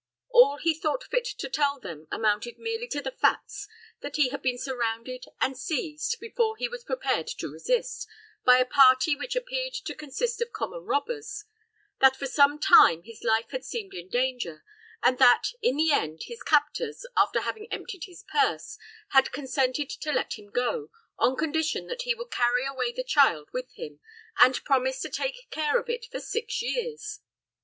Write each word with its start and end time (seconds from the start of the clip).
All 0.31 0.57
he 0.57 0.73
thought 0.73 1.03
fit 1.03 1.25
to 1.37 1.47
tell 1.47 1.79
them 1.79 2.07
amounted 2.11 2.57
merely 2.57 2.87
to 2.87 3.01
the 3.03 3.11
facts 3.11 3.67
that 3.99 4.15
he 4.15 4.29
had 4.29 4.41
been 4.41 4.57
surrounded 4.57 5.25
and 5.39 5.55
seized, 5.55 6.19
before 6.19 6.57
he 6.57 6.67
was 6.67 6.83
prepared 6.83 7.27
to 7.37 7.49
resist, 7.51 8.07
by 8.43 8.57
a 8.57 8.65
party 8.65 9.15
which 9.15 9.35
appeared 9.35 9.73
to 9.73 9.93
consist 9.93 10.41
of 10.41 10.51
common 10.51 10.85
robbers; 10.85 11.45
that 11.99 12.15
for 12.15 12.25
some 12.25 12.57
time 12.57 13.03
his 13.03 13.23
life 13.23 13.51
had 13.51 13.63
seemed 13.63 13.93
in 13.93 14.09
danger; 14.09 14.63
and 15.03 15.19
that, 15.19 15.51
in 15.61 15.75
the 15.75 15.91
end, 15.91 16.21
his 16.23 16.41
captors, 16.41 17.05
after 17.15 17.41
having 17.41 17.71
emptied 17.71 18.05
his 18.05 18.23
purse, 18.23 18.79
had 19.09 19.31
consented 19.31 19.87
to 19.91 20.11
let 20.11 20.33
him 20.33 20.49
go, 20.49 20.89
on 21.19 21.35
condition 21.35 21.85
that 21.85 22.01
he 22.01 22.15
would 22.15 22.31
carry 22.31 22.65
away 22.65 22.91
the 22.91 23.03
child 23.03 23.49
with 23.53 23.71
him, 23.75 23.99
and 24.41 24.63
promise 24.63 24.99
to 24.99 25.09
take 25.09 25.47
care 25.51 25.77
of 25.77 25.87
it 25.89 26.05
for 26.11 26.19
six 26.19 26.59
years. 26.63 27.19